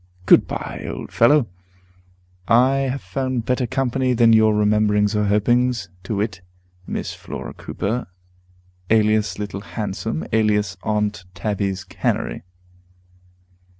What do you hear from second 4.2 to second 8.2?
your rememberings or hopings; to wit, Miss Flora Cooper,